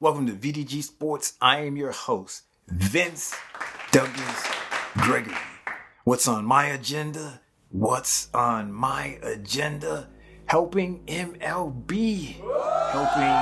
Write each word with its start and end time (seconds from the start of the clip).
Welcome 0.00 0.28
to 0.28 0.32
VDG 0.32 0.84
Sports. 0.84 1.32
I 1.40 1.62
am 1.62 1.76
your 1.76 1.90
host, 1.90 2.44
Vince 2.68 3.34
Douglas 3.90 4.46
Gregory. 4.98 5.34
What's 6.04 6.28
on 6.28 6.44
my 6.44 6.66
agenda? 6.66 7.40
What's 7.70 8.32
on 8.32 8.72
my 8.72 9.18
agenda? 9.24 10.08
Helping 10.46 11.04
MLB. 11.06 12.36
Helping 12.92 13.34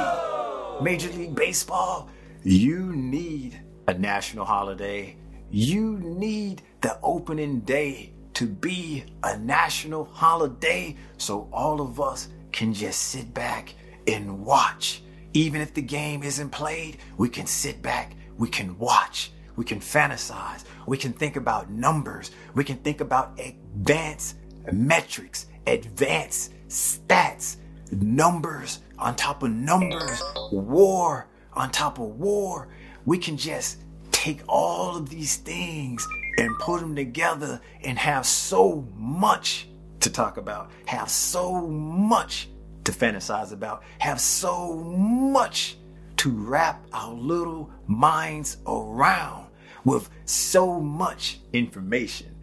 MLB. 0.00 0.82
Major 0.82 1.12
League 1.12 1.36
Baseball, 1.36 2.08
you 2.42 2.92
need 2.92 3.60
a 3.86 3.94
national 3.94 4.44
holiday. 4.44 5.16
You 5.52 5.98
need 5.98 6.62
the 6.80 6.98
opening 7.04 7.60
day 7.60 8.12
to 8.34 8.48
be 8.48 9.04
a 9.22 9.38
national 9.38 10.06
holiday 10.06 10.96
so 11.16 11.48
all 11.52 11.80
of 11.80 12.00
us 12.00 12.26
can 12.50 12.74
just 12.74 13.02
sit 13.02 13.32
back 13.32 13.72
and 14.06 14.44
watch. 14.44 15.02
Even 15.32 15.60
if 15.60 15.74
the 15.74 15.82
game 15.82 16.22
isn't 16.22 16.50
played, 16.50 16.98
we 17.16 17.28
can 17.28 17.46
sit 17.46 17.82
back, 17.82 18.14
we 18.38 18.48
can 18.48 18.78
watch, 18.78 19.32
we 19.56 19.64
can 19.64 19.80
fantasize, 19.80 20.64
we 20.86 20.96
can 20.96 21.12
think 21.12 21.36
about 21.36 21.70
numbers, 21.70 22.30
we 22.54 22.64
can 22.64 22.76
think 22.78 23.00
about 23.00 23.38
advanced 23.38 24.36
metrics, 24.72 25.46
advanced 25.66 26.52
stats, 26.68 27.56
numbers 27.90 28.80
on 28.98 29.14
top 29.14 29.42
of 29.42 29.50
numbers, 29.50 30.22
war 30.50 31.28
on 31.52 31.70
top 31.70 31.98
of 31.98 32.06
war. 32.18 32.68
We 33.04 33.18
can 33.18 33.36
just 33.36 33.78
take 34.10 34.42
all 34.48 34.96
of 34.96 35.08
these 35.08 35.36
things 35.36 36.06
and 36.38 36.56
put 36.58 36.80
them 36.80 36.96
together 36.96 37.60
and 37.82 37.98
have 37.98 38.26
so 38.26 38.86
much 38.94 39.68
to 40.00 40.10
talk 40.10 40.36
about, 40.36 40.70
have 40.86 41.08
so 41.08 41.66
much 41.66 42.48
to 42.86 42.92
fantasize 42.92 43.52
about, 43.52 43.82
have 43.98 44.20
so 44.20 44.74
much 44.74 45.76
to 46.16 46.30
wrap 46.30 46.86
our 46.92 47.12
little 47.12 47.70
minds 47.86 48.56
around 48.66 49.48
with 49.84 50.08
so 50.24 50.80
much 50.80 51.40
information, 51.52 52.34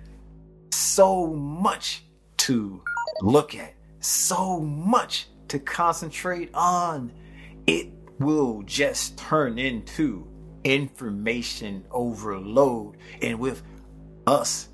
so 0.72 1.28
much 1.28 2.04
to 2.38 2.82
look 3.22 3.56
at, 3.56 3.73
so 4.00 4.59
much 4.59 5.28
to 5.48 5.59
concentrate 5.59 6.50
on. 6.54 7.12
It 7.66 7.88
will 8.20 8.62
just 8.64 9.17
turn 9.17 9.58
into 9.58 10.28
information 10.64 11.86
overload. 11.92 12.98
And 13.22 13.39
with 13.39 13.64
us, 14.28 14.70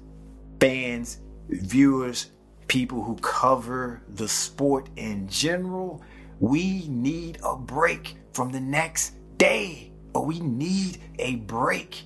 fans, 0.60 1.20
viewers, 1.48 2.32
people 2.70 3.04
who 3.04 3.16
cover 3.16 4.02
the 4.16 4.28
sport 4.28 4.88
in 4.96 5.28
general, 5.28 6.02
we 6.40 6.88
need 6.88 7.40
a 7.44 7.58
break 7.58 8.16
from 8.32 8.52
the 8.52 8.60
next 8.60 9.16
day, 9.38 9.92
or 10.14 10.26
we 10.26 10.40
need 10.40 11.00
a 11.18 11.36
break 11.36 12.04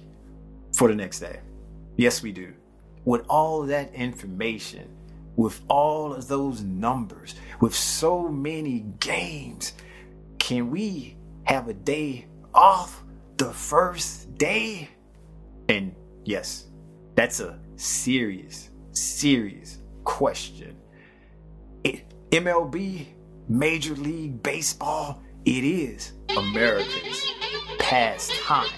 for 0.76 0.88
the 0.88 0.96
next 0.96 1.20
day. 1.20 1.40
Yes, 1.98 2.24
we 2.24 2.32
do. 2.32 2.54
With 3.06 3.26
all 3.28 3.64
that 3.64 3.94
information, 3.94 4.90
with 5.36 5.62
all 5.68 6.14
of 6.14 6.28
those 6.28 6.62
numbers, 6.62 7.36
with 7.60 7.76
so 7.76 8.30
many 8.30 8.86
games, 9.00 9.74
can 10.40 10.72
we 10.72 11.18
have 11.44 11.68
a 11.68 11.74
day 11.74 12.26
off 12.54 13.04
the 13.38 13.52
first 13.52 14.36
day? 14.38 14.90
And 15.68 15.94
yes, 16.24 16.68
that's 17.16 17.42
a 17.42 17.60
serious, 17.76 18.70
serious 18.94 19.83
question. 20.04 20.78
It, 21.84 22.04
MLB, 22.32 23.08
Major 23.48 23.96
League 23.96 24.42
Baseball, 24.42 25.22
it 25.46 25.64
is 25.64 26.14
America's 26.38 27.32
pastime. 27.80 28.70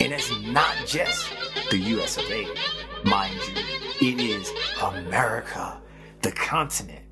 And 0.00 0.12
it's 0.12 0.30
not 0.42 0.74
just 0.86 1.26
the 1.70 1.78
US 1.78 2.18
of 2.18 2.24
A, 2.30 2.46
mind 3.04 3.34
you. 3.34 4.12
It 4.12 4.20
is 4.20 4.52
America, 4.82 5.80
the 6.22 6.32
continent. 6.32 7.04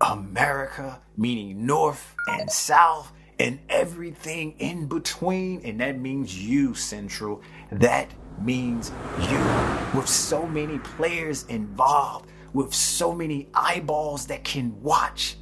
America, 0.00 1.00
meaning 1.16 1.64
North 1.66 2.14
and 2.28 2.50
South 2.50 3.12
and 3.38 3.58
everything 3.68 4.54
in 4.58 4.86
between. 4.86 5.60
And 5.64 5.80
that 5.80 5.98
means 5.98 6.36
you, 6.38 6.74
Central. 6.74 7.42
That 7.72 8.10
means 8.40 8.90
you. 9.30 9.98
With 9.98 10.08
so 10.08 10.46
many 10.46 10.78
players 10.78 11.44
involved, 11.44 12.30
with 12.56 12.72
so 12.72 13.12
many 13.12 13.48
eyeballs 13.52 14.28
that 14.28 14.42
can 14.42 14.80
watch. 14.82 15.36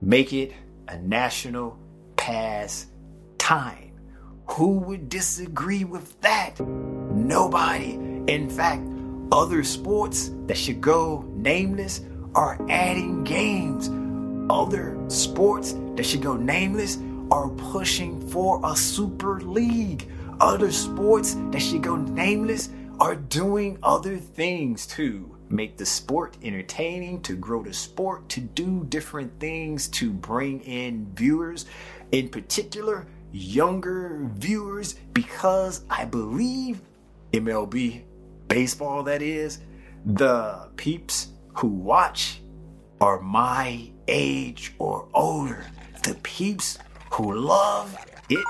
Make 0.00 0.32
it 0.32 0.54
a 0.88 0.96
national 0.96 1.78
pastime. 2.16 3.92
Who 4.52 4.78
would 4.78 5.10
disagree 5.10 5.84
with 5.84 6.18
that? 6.22 6.58
Nobody. 6.60 7.92
In 8.26 8.48
fact, 8.48 8.86
other 9.32 9.62
sports 9.64 10.30
that 10.46 10.56
should 10.56 10.80
go 10.80 11.26
nameless 11.34 12.00
are 12.34 12.58
adding 12.70 13.22
games. 13.24 13.90
Other 14.50 14.98
sports 15.08 15.74
that 15.96 16.06
should 16.06 16.22
go 16.22 16.36
nameless 16.36 16.96
are 17.30 17.50
pushing 17.50 18.26
for 18.28 18.62
a 18.64 18.74
super 18.74 19.42
league. 19.42 20.10
Other 20.40 20.72
sports 20.72 21.36
that 21.50 21.60
should 21.60 21.82
go 21.82 21.96
nameless 21.96 22.70
are 22.98 23.14
doing 23.14 23.76
other 23.82 24.16
things 24.16 24.86
too 24.86 25.33
make 25.48 25.76
the 25.76 25.86
sport 25.86 26.36
entertaining, 26.42 27.20
to 27.22 27.36
grow 27.36 27.62
the 27.62 27.72
sport, 27.72 28.28
to 28.30 28.40
do 28.40 28.84
different 28.88 29.38
things 29.40 29.88
to 29.88 30.10
bring 30.10 30.60
in 30.60 31.06
viewers, 31.14 31.66
in 32.12 32.28
particular, 32.28 33.06
younger 33.32 34.28
viewers, 34.34 34.94
because 35.12 35.84
I 35.90 36.04
believe 36.04 36.80
MLB 37.32 38.02
baseball, 38.48 39.02
that 39.04 39.22
is, 39.22 39.60
the 40.04 40.68
peeps 40.76 41.28
who 41.54 41.68
watch 41.68 42.40
are 43.00 43.20
my 43.20 43.90
age 44.08 44.74
or 44.78 45.08
older. 45.14 45.66
The 46.02 46.14
peeps 46.16 46.78
who 47.10 47.34
love 47.34 47.96
it 48.28 48.44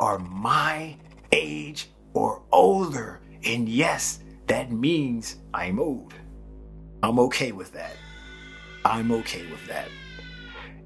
are 0.00 0.18
my 0.18 0.96
age 1.32 1.88
or 2.14 2.42
older. 2.52 3.20
And 3.44 3.68
yes, 3.68 4.20
that 4.46 4.72
means 4.72 5.36
I'm 5.54 5.78
old. 5.78 6.14
I'm 7.02 7.18
okay 7.20 7.52
with 7.52 7.72
that. 7.72 7.96
I'm 8.84 9.12
okay 9.12 9.46
with 9.46 9.66
that. 9.66 9.88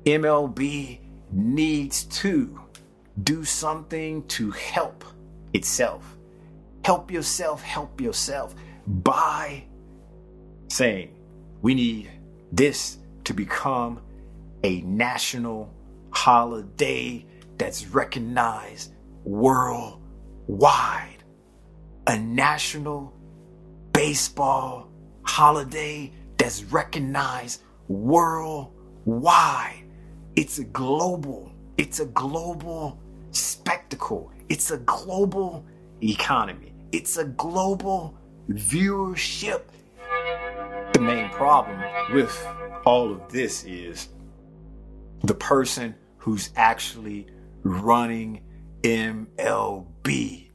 MLB 0.05 0.99
needs 1.31 2.05
to 2.05 2.61
do 3.23 3.45
something 3.45 4.27
to 4.29 4.51
help 4.51 5.05
itself. 5.55 6.17
Help 6.85 7.11
yourself, 7.11 7.63
help 7.63 8.01
yourself 8.01 8.55
by 8.87 9.65
saying 10.69 11.15
we 11.63 11.75
need 11.75 12.11
this 12.51 12.99
to 13.25 13.33
become 13.33 14.01
a 14.65 14.81
national 14.83 15.73
holiday 16.11 17.25
that's 17.57 17.87
recognized 17.87 18.93
worldwide. 19.25 21.09
A 22.09 22.19
national 22.19 23.15
baseball 23.93 24.92
holiday 25.23 26.13
that's 26.37 26.65
recognized 26.65 27.63
worldwide. 27.89 29.85
It's 30.37 30.59
a 30.59 30.65
global, 30.65 31.53
it's 31.77 32.01
a 32.01 32.07
global 32.07 32.99
spectacle. 33.33 34.31
It's 34.49 34.71
a 34.71 34.79
global 34.79 35.65
economy. 36.03 36.75
It's 36.93 37.17
a 37.17 37.25
global 37.25 38.19
viewership. 38.51 39.63
The 40.93 41.01
main 41.01 41.31
problem 41.31 41.81
with 42.13 42.47
all 42.85 43.13
of 43.13 43.33
this 43.33 43.65
is 43.65 44.09
the 45.25 45.35
person 45.35 45.95
who's 46.19 46.51
actually 46.57 47.27
running 47.63 48.43
MLB. 48.83 50.51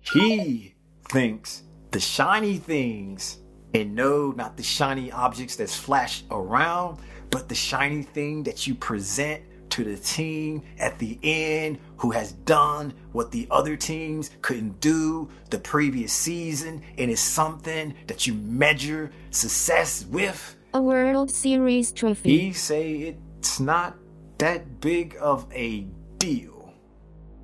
He 0.00 0.74
thinks 1.08 1.62
the 1.90 2.00
shiny 2.00 2.58
things 2.58 3.38
and 3.74 3.94
no, 3.94 4.30
not 4.32 4.56
the 4.56 4.62
shiny 4.62 5.12
objects 5.12 5.56
that's 5.56 5.76
flash 5.76 6.24
around, 6.30 6.98
but 7.30 7.48
the 7.48 7.54
shiny 7.54 8.02
thing 8.02 8.42
that 8.44 8.66
you 8.66 8.74
present 8.74 9.42
to 9.70 9.84
the 9.84 9.96
team 9.96 10.62
at 10.78 10.98
the 10.98 11.18
end 11.22 11.78
who 11.98 12.10
has 12.10 12.32
done 12.32 12.92
what 13.12 13.30
the 13.30 13.46
other 13.50 13.76
teams 13.76 14.30
couldn't 14.40 14.80
do 14.80 15.28
the 15.50 15.58
previous 15.58 16.12
season 16.12 16.82
and 16.96 17.10
is 17.10 17.20
something 17.20 17.94
that 18.06 18.26
you 18.26 18.34
measure 18.34 19.10
success 19.30 20.06
with. 20.06 20.56
A 20.74 20.80
World 20.80 21.30
Series 21.30 21.92
trophy. 21.92 22.38
He 22.38 22.52
say 22.52 23.16
it's 23.38 23.60
not 23.60 23.96
that 24.38 24.80
big 24.80 25.16
of 25.20 25.46
a 25.52 25.86
deal. 26.18 26.72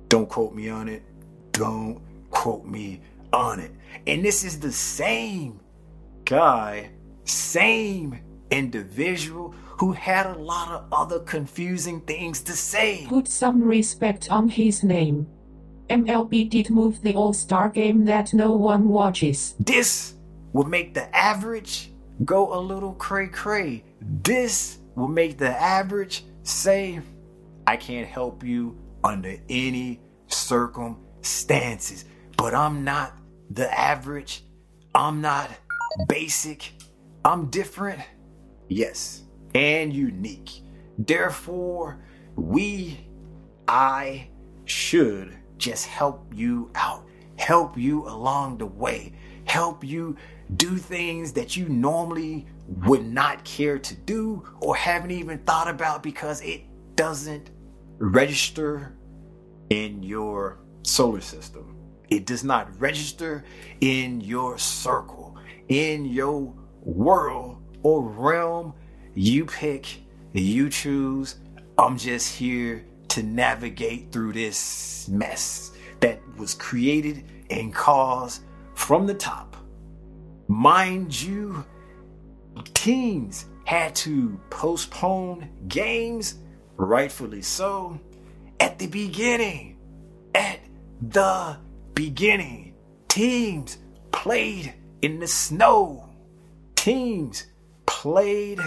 Don't 0.09 0.29
quote 0.29 0.53
me 0.53 0.69
on 0.69 0.87
it. 0.87 1.03
Don't 1.51 2.01
quote 2.31 2.65
me 2.65 3.01
on 3.31 3.59
it. 3.59 3.71
And 4.07 4.23
this 4.23 4.43
is 4.43 4.59
the 4.59 4.71
same 4.71 5.59
guy, 6.25 6.89
same 7.23 8.19
individual 8.51 9.53
who 9.79 9.91
had 9.91 10.25
a 10.25 10.37
lot 10.37 10.71
of 10.71 10.85
other 10.91 11.19
confusing 11.19 12.01
things 12.01 12.41
to 12.41 12.53
say. 12.53 13.05
Put 13.07 13.27
some 13.27 13.61
respect 13.61 14.29
on 14.29 14.49
his 14.49 14.83
name. 14.83 15.27
MLB 15.89 16.49
did 16.49 16.69
move 16.69 17.01
the 17.01 17.13
All 17.13 17.33
Star 17.33 17.69
game 17.69 18.05
that 18.05 18.33
no 18.33 18.51
one 18.53 18.89
watches. 18.89 19.55
This 19.59 20.15
will 20.53 20.65
make 20.65 20.93
the 20.93 21.15
average 21.15 21.91
go 22.23 22.57
a 22.57 22.59
little 22.59 22.93
cray 22.93 23.27
cray. 23.27 23.83
This 24.01 24.79
will 24.95 25.07
make 25.07 25.37
the 25.37 25.49
average 25.49 26.23
say, 26.43 27.01
I 27.67 27.75
can't 27.77 28.07
help 28.07 28.43
you 28.43 28.77
under 29.03 29.37
any 29.49 29.99
circumstances. 30.27 32.05
But 32.37 32.55
I'm 32.55 32.83
not 32.83 33.17
the 33.49 33.71
average. 33.77 34.43
I'm 34.95 35.21
not 35.21 35.51
basic. 36.07 36.71
I'm 37.23 37.49
different. 37.49 38.01
Yes, 38.67 39.23
and 39.53 39.93
unique. 39.93 40.61
Therefore, 40.97 42.03
we, 42.35 43.07
I, 43.67 44.29
should 44.65 45.35
just 45.57 45.85
help 45.85 46.31
you 46.33 46.71
out, 46.75 47.05
help 47.37 47.77
you 47.77 48.07
along 48.07 48.57
the 48.57 48.65
way, 48.65 49.13
help 49.45 49.83
you 49.83 50.17
do 50.57 50.77
things 50.77 51.31
that 51.33 51.55
you 51.55 51.69
normally 51.69 52.45
would 52.67 53.05
not 53.05 53.43
care 53.45 53.79
to 53.79 53.95
do 53.95 54.43
or 54.59 54.75
haven't 54.75 55.11
even 55.11 55.37
thought 55.39 55.67
about 55.67 56.03
because 56.03 56.41
it 56.41 56.63
doesn't 56.95 57.51
register 57.97 58.95
in 59.69 60.03
your 60.03 60.59
solar 60.83 61.21
system. 61.21 61.75
It 62.09 62.25
does 62.25 62.43
not 62.43 62.79
register 62.79 63.43
in 63.81 64.21
your 64.21 64.57
circle, 64.57 65.24
in 65.69 66.05
your 66.05 66.53
world 66.81 67.57
or 67.83 68.01
realm. 68.01 68.73
You 69.13 69.45
pick, 69.45 69.87
you 70.33 70.69
choose. 70.69 71.35
I'm 71.77 71.97
just 71.97 72.35
here 72.35 72.85
to 73.09 73.23
navigate 73.23 74.11
through 74.11 74.33
this 74.33 75.07
mess 75.07 75.71
that 75.99 76.19
was 76.37 76.53
created 76.53 77.23
and 77.49 77.73
caused 77.73 78.43
from 78.73 79.07
the 79.07 79.13
top. 79.13 79.55
Mind 80.47 81.21
you, 81.21 81.65
teams 82.73 83.45
had 83.65 83.95
to 83.95 84.39
postpone 84.49 85.49
games, 85.67 86.35
rightfully 86.77 87.41
so, 87.41 87.99
at 88.59 88.77
the 88.77 88.87
beginning. 88.87 89.77
At 90.35 90.59
the 91.01 91.57
beginning, 91.93 92.75
teams 93.07 93.77
played 94.11 94.73
in 95.01 95.19
the 95.19 95.27
snow. 95.27 96.09
Teams 96.75 97.47
played 97.85 98.59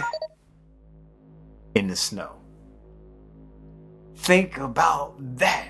in 1.75 1.87
the 1.87 1.95
snow. 1.95 2.35
Think 4.15 4.57
about 4.57 5.15
that. 5.37 5.69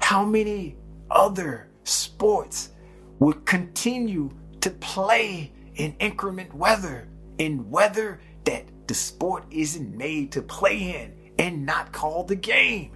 How 0.00 0.24
many 0.24 0.76
other 1.10 1.68
sports 1.84 2.70
would 3.18 3.44
continue 3.44 4.30
to 4.60 4.70
play 4.70 5.52
in 5.74 5.94
increment 5.98 6.54
weather, 6.54 7.08
in 7.38 7.68
weather 7.70 8.20
that 8.44 8.64
the 8.86 8.94
sport 8.94 9.44
isn't 9.50 9.96
made 9.96 10.32
to 10.32 10.42
play 10.42 11.02
in 11.02 11.32
and 11.38 11.66
not 11.66 11.92
call 11.92 12.24
the 12.24 12.36
game? 12.36 12.92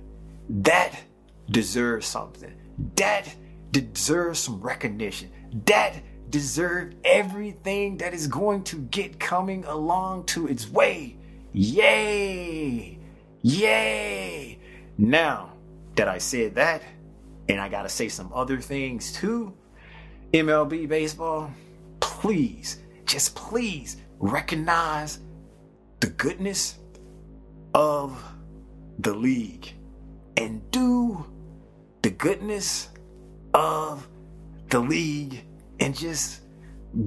That 0.49 0.99
deserves 1.51 2.07
something. 2.07 2.55
That 2.97 3.35
deserves 3.71 4.39
some 4.39 4.61
recognition. 4.61 5.31
That 5.67 5.97
deserves 6.33 6.97
everything 7.05 7.99
that 7.99 8.15
is 8.15 8.27
going 8.27 8.65
to 8.65 8.79
get 8.79 9.21
coming 9.21 9.65
along 9.67 10.25
to 10.25 10.49
its 10.49 10.69
way. 10.69 11.17
Yay! 11.53 12.99
Yay! 13.43 14.59
Now 14.99 15.53
that 15.95 16.09
I 16.09 16.19
said 16.19 16.55
that, 16.57 16.83
and 17.49 17.61
I 17.61 17.69
gotta 17.69 17.91
say 17.91 18.09
some 18.09 18.33
other 18.33 18.59
things 18.59 19.13
too, 19.13 19.53
MLB 20.33 20.89
baseball, 20.89 21.51
please, 22.01 22.79
just 23.05 23.35
please 23.35 23.99
recognize 24.19 25.21
the 26.01 26.07
goodness 26.09 26.79
of 27.75 28.21
the 28.99 29.13
league 29.13 29.69
and 30.39 30.69
do 30.71 31.27
the 32.01 32.11
goodness 32.11 32.89
of 33.53 34.09
the 34.71 34.81
league 34.81 35.45
and 35.83 35.97
just 35.97 36.43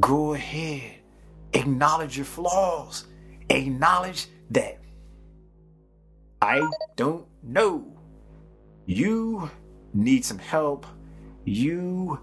go 0.01 0.33
ahead, 0.33 0.95
acknowledge 1.53 2.17
your 2.17 2.25
flaws, 2.25 3.05
acknowledge 3.49 4.27
that 4.51 4.81
I 6.41 6.69
don't 6.97 7.25
know. 7.41 7.87
You 8.85 9.49
need 9.93 10.25
some 10.25 10.39
help. 10.39 10.85
You 11.45 12.19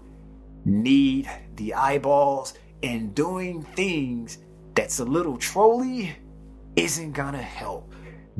need 0.63 1.27
the 1.55 1.73
eyeballs, 1.73 2.53
and 2.83 3.15
doing 3.15 3.63
things 3.63 4.37
that's 4.75 4.99
a 4.99 5.05
little 5.05 5.37
trolly 5.37 6.15
isn't 6.75 7.13
gonna 7.13 7.41
help. 7.41 7.91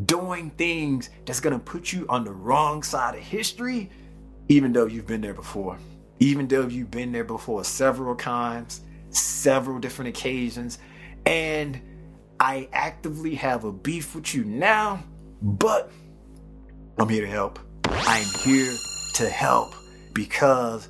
Doing 0.05 0.51
things 0.51 1.09
that's 1.25 1.39
gonna 1.39 1.57
put 1.57 1.91
you 1.91 2.05
on 2.09 2.25
the 2.25 2.31
wrong 2.31 2.83
side 2.83 3.15
of 3.15 3.21
history, 3.21 3.89
even 4.49 4.71
though 4.71 4.85
you've 4.85 5.07
been 5.07 5.21
there 5.21 5.33
before, 5.33 5.79
even 6.23 6.47
though 6.47 6.65
you've 6.67 6.89
been 6.89 7.11
there 7.11 7.25
before 7.25 7.65
several 7.65 8.15
times, 8.15 8.79
several 9.09 9.77
different 9.77 10.07
occasions, 10.07 10.79
and 11.25 11.81
I 12.39 12.69
actively 12.71 13.35
have 13.35 13.65
a 13.65 13.73
beef 13.73 14.15
with 14.15 14.33
you 14.33 14.45
now, 14.45 15.03
but 15.41 15.91
I'm 16.97 17.09
here 17.09 17.25
to 17.25 17.27
help. 17.27 17.59
I'm 17.89 18.25
here 18.45 18.73
to 19.15 19.29
help 19.29 19.73
because 20.13 20.87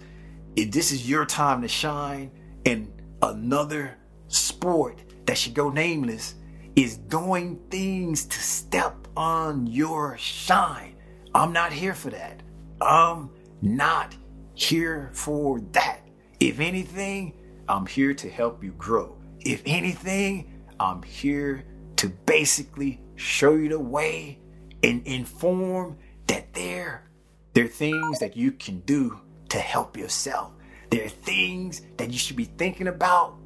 if 0.56 0.70
this 0.70 0.92
is 0.92 1.10
your 1.10 1.26
time 1.26 1.64
to 1.64 1.68
shine 1.68 2.30
and 2.68 2.94
another 3.24 3.98
sport 4.28 5.00
that 5.26 5.36
should 5.36 5.56
go 5.56 5.72
nameless 5.72 6.36
is 6.76 6.98
doing 6.98 7.60
things 7.72 8.26
to 8.26 8.40
step 8.40 9.08
on 9.18 9.66
your 9.66 10.16
shine. 10.16 10.96
I'm 11.34 11.54
not 11.54 11.74
here 11.74 11.96
for 11.96 12.12
that. 12.12 12.44
I'm 12.80 13.32
not 13.64 14.16
here 14.54 15.10
for 15.14 15.60
that. 15.72 16.02
If 16.40 16.60
anything, 16.60 17.34
I'm 17.68 17.86
here 17.86 18.14
to 18.14 18.30
help 18.30 18.64
you 18.64 18.72
grow. 18.74 19.18
If 19.40 19.62
anything, 19.66 20.62
I'm 20.80 21.04
here 21.04 21.66
to 21.98 22.10
basically 22.26 23.02
show 23.16 23.56
you 23.56 23.70
the 23.70 23.80
way 23.80 24.40
and 24.84 25.06
inform 25.08 25.98
that 26.28 26.54
there, 26.54 27.10
there 27.54 27.66
are 27.66 27.70
things 27.70 28.20
that 28.20 28.36
you 28.36 28.52
can 28.52 28.80
do 28.82 29.20
to 29.50 29.60
help 29.60 29.98
yourself. 29.98 30.52
There 30.90 31.06
are 31.06 31.10
things 31.10 31.82
that 31.98 32.12
you 32.12 32.18
should 32.18 32.36
be 32.36 32.46
thinking 32.46 32.88
about 32.88 33.38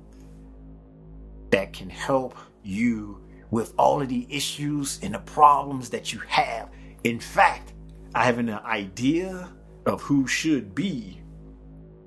that 1.51 1.73
can 1.73 1.89
help 1.89 2.35
you 2.63 3.21
with 3.51 3.73
all 3.77 4.01
of 4.01 4.09
the 4.09 4.27
issues 4.29 4.99
and 5.01 5.13
the 5.13 5.19
problems 5.19 5.89
that 5.91 6.11
you 6.11 6.19
have. 6.27 6.69
In 7.03 7.19
fact, 7.19 7.73
I 8.13 8.25
have 8.25 8.39
an 8.39 8.49
idea 8.49 9.49
of 9.87 10.01
who 10.01 10.27
should 10.27 10.75
be 10.75 11.21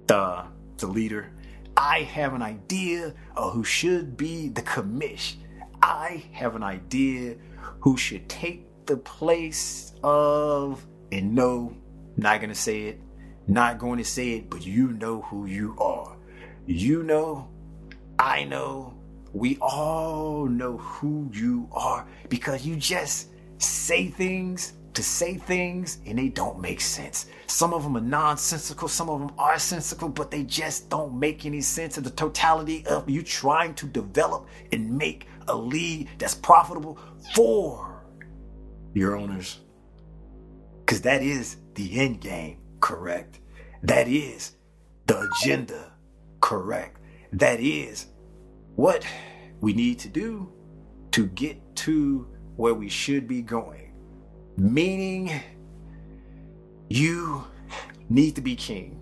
the, 0.07 0.45
the 0.77 0.87
leader. 0.87 1.33
I 1.77 2.03
have 2.03 2.35
an 2.35 2.43
idea 2.43 3.15
of 3.37 3.55
who 3.55 3.65
should 3.65 4.17
be 4.17 4.49
the 4.49 4.63
commish. 4.63 5.37
I 5.83 6.25
have 6.33 6.55
an 6.55 6.63
idea 6.63 7.37
who 7.81 7.97
should 7.97 8.29
take 8.29 8.87
the 8.87 8.99
place 8.99 9.95
of, 10.05 10.87
and 11.11 11.35
no, 11.35 11.75
not 12.17 12.41
gonna 12.41 12.55
say 12.55 12.83
it, 12.83 13.01
not 13.51 13.79
going 13.79 13.99
to 13.99 14.05
say 14.05 14.35
it, 14.35 14.51
but 14.51 14.65
you 14.65 14.93
know 14.93 15.23
who 15.23 15.47
you 15.47 15.77
are. 15.79 16.17
You 16.67 17.03
know, 17.03 17.49
I 18.19 18.45
know, 18.45 18.95
we 19.33 19.59
all 19.61 20.47
know 20.47 20.77
who 20.77 21.31
you 21.33 21.69
are 21.73 22.07
because 22.29 22.67
you 22.67 22.77
just 22.77 23.29
say 23.59 24.09
things 24.09 24.75
to 24.95 25.03
say 25.03 25.35
things 25.35 25.99
and 26.07 26.19
they 26.19 26.29
don't 26.29 26.61
make 26.61 26.81
sense. 26.81 27.27
Some 27.47 27.73
of 27.73 27.83
them 27.83 27.97
are 27.97 28.01
nonsensical, 28.01 28.89
some 28.89 29.09
of 29.09 29.21
them 29.21 29.33
are 29.39 29.59
sensical, 29.59 30.09
but 30.09 30.31
they 30.31 30.43
just 30.43 30.91
don't 30.91 31.19
make 31.19 31.47
any 31.47 31.61
sense 31.61 31.97
in 31.99 32.05
the 32.05 32.11
totality 32.11 32.85
of 32.87 33.09
you 33.09 33.23
trying 33.23 33.75
to 33.75 33.87
develop 33.87 34.47
and 34.73 34.97
make 34.97 35.27
a 35.49 35.57
league 35.57 36.09
that's 36.19 36.35
profitable 36.35 36.99
for 37.35 38.05
your 38.95 39.17
owners. 39.17 39.61
Because 40.81 41.03
that 41.03 41.23
is 41.23 41.57
the 41.75 42.01
end 42.01 42.21
game, 42.21 42.59
correct? 42.81 43.41
That 43.83 44.09
is 44.09 44.57
the 45.07 45.31
agenda, 45.31 45.93
correct? 46.41 47.01
That 47.33 47.61
is 47.61 48.07
what 48.75 49.07
we 49.61 49.73
need 49.73 49.99
to 50.01 50.09
do 50.09 50.53
to 51.13 51.27
get 51.27 51.61
to 51.77 52.29
where 52.57 52.75
we 52.75 52.89
should 52.89 53.29
be 53.29 53.43
going. 53.43 53.90
Meaning, 54.57 55.33
you 56.89 57.45
need 58.09 58.35
to 58.37 58.41
be 58.41 58.57
king. 58.57 59.01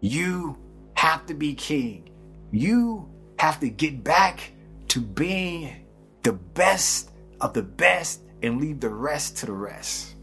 You 0.00 0.58
have 0.94 1.26
to 1.26 1.34
be 1.34 1.54
king. 1.54 2.10
You 2.50 3.08
have 3.38 3.60
to 3.60 3.68
get 3.68 4.04
back 4.04 4.52
to 4.88 5.00
being 5.00 5.86
the 6.22 6.32
best 6.32 7.10
of 7.40 7.54
the 7.54 7.62
best 7.62 8.22
and 8.42 8.60
leave 8.60 8.80
the 8.80 8.90
rest 8.90 9.38
to 9.38 9.46
the 9.46 9.52
rest. 9.52 10.16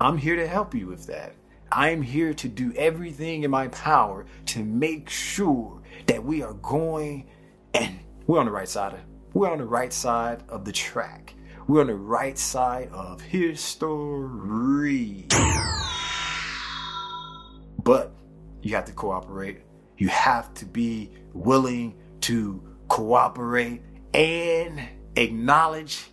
I'm 0.00 0.16
here 0.16 0.36
to 0.36 0.46
help 0.46 0.74
you 0.74 0.86
with 0.86 1.06
that. 1.06 1.34
I'm 1.72 2.02
here 2.02 2.34
to 2.34 2.48
do 2.48 2.72
everything 2.74 3.44
in 3.44 3.50
my 3.50 3.68
power 3.68 4.26
to 4.46 4.64
make 4.64 5.08
sure 5.08 5.80
that 6.06 6.24
we 6.24 6.42
are 6.42 6.54
going 6.54 7.28
and 7.74 8.00
we're 8.26 8.40
on 8.40 8.46
the 8.46 8.52
right 8.52 8.68
side 8.68 8.94
of 8.94 9.00
we're 9.32 9.50
on 9.50 9.58
the 9.58 9.64
right 9.64 9.92
side 9.92 10.42
of 10.48 10.64
the 10.64 10.72
track. 10.72 11.34
We're 11.70 11.82
on 11.82 11.86
the 11.86 11.94
right 11.94 12.36
side 12.36 12.88
of 12.92 13.20
history. 13.20 15.28
But 17.84 18.12
you 18.60 18.74
have 18.74 18.86
to 18.86 18.92
cooperate. 18.92 19.60
You 19.96 20.08
have 20.08 20.52
to 20.54 20.64
be 20.64 21.12
willing 21.32 21.94
to 22.22 22.60
cooperate 22.88 23.82
and 24.12 24.82
acknowledge 25.14 26.06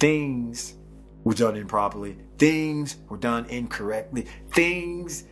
things 0.00 0.74
were 1.22 1.34
done 1.34 1.54
improperly, 1.54 2.16
things 2.38 2.96
were 3.08 3.16
done 3.16 3.44
incorrectly, 3.44 4.26
things 4.54 5.22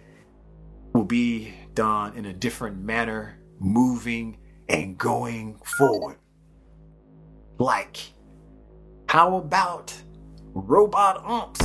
will 0.93 1.03
be 1.03 1.53
done 1.75 2.17
in 2.17 2.27
a 2.27 2.33
different 2.33 2.81
manner, 2.81 3.41
moving 3.59 4.39
and 4.69 4.97
going 4.97 5.59
forward. 5.79 6.19
Like, 7.59 8.14
how 9.15 9.37
about 9.37 9.95
robot 10.55 11.25
umps? 11.25 11.61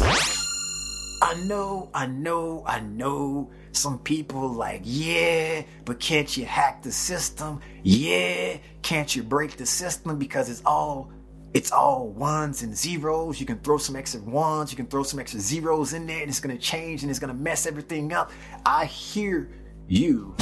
I 1.23 1.33
know, 1.47 1.89
I 1.95 2.05
know, 2.05 2.61
I 2.67 2.79
know 2.81 3.49
some 3.71 3.97
people 3.97 4.49
like, 4.49 4.81
yeah, 4.83 5.63
but 5.83 5.99
can't 5.99 6.37
you 6.37 6.45
hack 6.45 6.83
the 6.83 6.91
system? 6.91 7.59
Yeah, 7.81 8.57
can't 8.83 9.15
you 9.15 9.23
break 9.23 9.57
the 9.57 9.65
system 9.65 10.19
because 10.19 10.47
it's 10.47 10.61
all 10.63 11.11
it's 11.55 11.71
all 11.71 12.09
ones 12.09 12.61
and 12.61 12.77
zeros. 12.77 13.39
You 13.39 13.47
can 13.47 13.57
throw 13.61 13.79
some 13.79 13.95
extra 13.95 14.21
ones, 14.21 14.71
you 14.71 14.77
can 14.77 14.85
throw 14.85 15.01
some 15.01 15.19
extra 15.19 15.39
zeros 15.39 15.93
in 15.93 16.05
there, 16.05 16.19
and 16.19 16.29
it's 16.29 16.39
gonna 16.39 16.55
change 16.55 17.01
and 17.01 17.09
it's 17.09 17.17
gonna 17.17 17.33
mess 17.33 17.65
everything 17.65 18.13
up. 18.13 18.29
I 18.63 18.85
hear 18.85 19.49
you. 19.87 20.35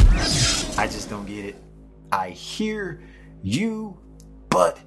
I 0.78 0.90
just 0.92 1.10
don't 1.10 1.26
get 1.26 1.46
it. 1.46 1.64
I 2.12 2.32
hear 2.32 3.02
you, 3.44 3.98
but 4.50 4.78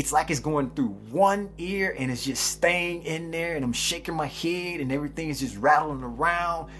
it's 0.00 0.14
like 0.14 0.30
it's 0.30 0.40
going 0.40 0.70
through 0.70 0.96
one 1.10 1.50
ear 1.58 1.94
and 1.98 2.10
it's 2.10 2.24
just 2.24 2.52
staying 2.52 3.02
in 3.02 3.30
there, 3.30 3.56
and 3.56 3.62
I'm 3.62 3.74
shaking 3.74 4.14
my 4.14 4.28
head 4.28 4.80
and 4.80 4.90
everything 4.90 5.28
is 5.28 5.40
just 5.40 5.58
rattling 5.58 6.02
around. 6.02 6.70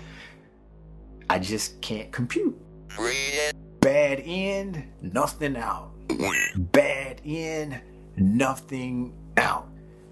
I 1.29 1.39
just 1.39 1.83
can't 1.83 2.11
compute. 2.11 2.59
Bad 3.81 4.23
end, 4.25 4.85
nothing 5.03 5.59
out. 5.59 5.91
Bad 6.73 7.21
in, 7.23 7.79
nothing 8.17 9.13
out. 9.37 9.69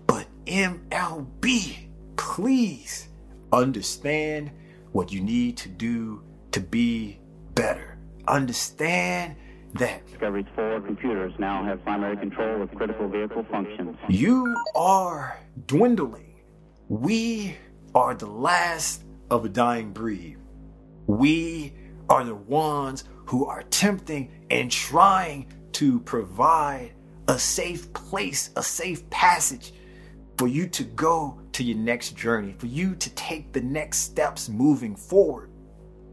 But 0.06 0.26
MLB, 0.44 1.88
please 2.16 3.08
understand 3.54 4.50
what 4.92 5.10
you 5.10 5.22
need 5.22 5.56
to 5.56 5.70
do 5.70 6.22
to 6.52 6.60
be 6.60 7.20
better. 7.54 7.96
Understand 8.26 9.34
that 9.74 10.06
Discovery's 10.06 10.46
four 10.54 10.80
computers 10.80 11.32
now 11.38 11.64
have 11.64 11.82
primary 11.84 12.16
control 12.16 12.62
of 12.62 12.74
critical 12.74 13.08
vehicle 13.08 13.44
functions. 13.50 13.96
you 14.08 14.56
are 14.74 15.38
dwindling. 15.66 16.34
We 16.88 17.56
are 17.94 18.14
the 18.14 18.26
last 18.26 19.04
of 19.30 19.44
a 19.44 19.48
dying 19.48 19.92
breed. 19.92 20.38
We 21.06 21.74
are 22.08 22.24
the 22.24 22.34
ones 22.34 23.04
who 23.26 23.46
are 23.46 23.62
tempting 23.64 24.30
and 24.50 24.70
trying 24.70 25.52
to 25.72 26.00
provide 26.00 26.92
a 27.28 27.38
safe 27.38 27.92
place, 27.92 28.50
a 28.56 28.62
safe 28.62 29.08
passage 29.10 29.72
for 30.38 30.48
you 30.48 30.66
to 30.68 30.84
go 30.84 31.40
to 31.52 31.62
your 31.62 31.76
next 31.76 32.16
journey, 32.16 32.54
for 32.58 32.66
you 32.66 32.94
to 32.94 33.10
take 33.10 33.52
the 33.52 33.60
next 33.60 33.98
steps 33.98 34.48
moving 34.48 34.96
forward. 34.96 35.50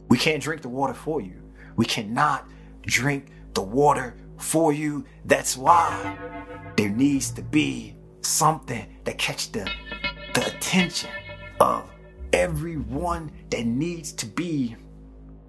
We 0.09 0.17
can't 0.17 0.41
drink 0.43 0.61
the 0.61 0.69
water 0.69 0.93
for 0.93 1.21
you. 1.21 1.41
We 1.77 1.85
cannot 1.85 2.49
drink 2.81 3.27
the 3.55 3.61
water 3.61 4.15
for 4.37 4.71
you. 4.71 5.05
That's 5.25 5.57
why 5.57 6.17
there 6.77 6.89
needs 6.89 7.31
to 7.31 7.41
be 7.41 7.95
something 8.21 8.85
that 9.05 9.17
catch 9.17 9.51
the, 9.51 9.69
the 10.33 10.45
attention 10.47 11.09
of 11.59 11.89
everyone 12.33 13.31
that 13.49 13.65
needs 13.65 14.11
to 14.13 14.25
be 14.25 14.75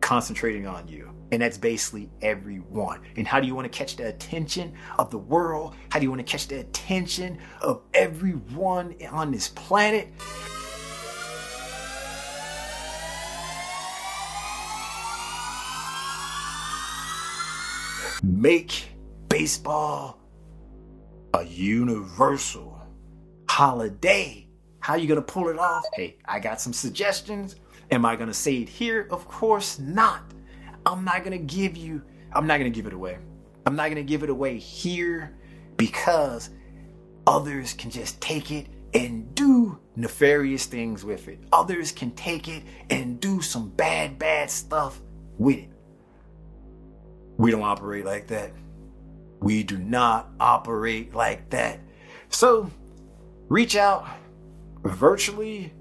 concentrating 0.00 0.66
on 0.66 0.86
you. 0.88 1.10
And 1.32 1.42
that's 1.42 1.58
basically 1.58 2.08
everyone. 2.22 3.00
And 3.16 3.26
how 3.26 3.40
do 3.40 3.48
you 3.48 3.54
want 3.56 3.70
to 3.70 3.76
catch 3.76 3.96
the 3.96 4.06
attention 4.06 4.72
of 4.96 5.10
the 5.10 5.18
world? 5.18 5.74
How 5.90 5.98
do 5.98 6.04
you 6.04 6.10
want 6.10 6.24
to 6.24 6.30
catch 6.30 6.46
the 6.46 6.60
attention 6.60 7.38
of 7.60 7.82
everyone 7.92 8.94
on 9.10 9.32
this 9.32 9.48
planet? 9.48 10.12
Make 18.26 18.88
baseball 19.28 20.18
a 21.32 21.44
universal 21.44 22.82
holiday. 23.48 24.48
How 24.80 24.96
you 24.96 25.06
gonna 25.06 25.22
pull 25.22 25.48
it 25.48 25.60
off? 25.60 25.84
Hey, 25.94 26.16
I 26.24 26.40
got 26.40 26.60
some 26.60 26.72
suggestions. 26.72 27.54
Am 27.92 28.04
I 28.04 28.16
gonna 28.16 28.34
say 28.34 28.56
it 28.56 28.68
here? 28.68 29.06
Of 29.12 29.28
course 29.28 29.78
not. 29.78 30.24
I'm 30.84 31.04
not 31.04 31.22
gonna 31.22 31.38
give 31.38 31.76
you, 31.76 32.02
I'm 32.32 32.48
not 32.48 32.58
gonna 32.58 32.68
give 32.70 32.88
it 32.88 32.92
away. 32.92 33.16
I'm 33.64 33.76
not 33.76 33.90
gonna 33.90 34.02
give 34.02 34.24
it 34.24 34.30
away 34.30 34.58
here 34.58 35.36
because 35.76 36.50
others 37.28 37.74
can 37.74 37.92
just 37.92 38.20
take 38.20 38.50
it 38.50 38.66
and 38.92 39.32
do 39.36 39.78
nefarious 39.94 40.66
things 40.66 41.04
with 41.04 41.28
it. 41.28 41.38
Others 41.52 41.92
can 41.92 42.10
take 42.16 42.48
it 42.48 42.64
and 42.90 43.20
do 43.20 43.40
some 43.40 43.68
bad, 43.68 44.18
bad 44.18 44.50
stuff 44.50 45.00
with 45.38 45.58
it. 45.58 45.75
We 47.38 47.50
don't 47.50 47.62
operate 47.62 48.04
like 48.04 48.28
that. 48.28 48.52
We 49.40 49.62
do 49.62 49.76
not 49.78 50.30
operate 50.40 51.14
like 51.14 51.50
that. 51.50 51.80
So 52.30 52.70
reach 53.48 53.76
out 53.76 54.06
virtually. 54.82 55.72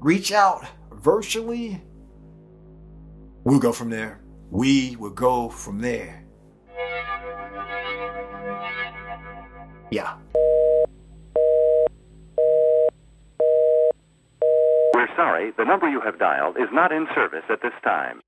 Reach 0.00 0.32
out 0.32 0.66
virtually. 0.92 1.82
We'll 3.44 3.58
go 3.58 3.72
from 3.72 3.90
there. 3.90 4.20
We 4.50 4.96
will 4.96 5.10
go 5.10 5.50
from 5.50 5.80
there. 5.80 6.24
Yeah. 9.90 10.16
We're 14.94 15.08
sorry, 15.16 15.52
the 15.56 15.64
number 15.64 15.88
you 15.88 16.00
have 16.00 16.18
dialed 16.18 16.56
is 16.56 16.68
not 16.72 16.92
in 16.92 17.06
service 17.14 17.44
at 17.50 17.60
this 17.62 17.72
time. 17.82 18.20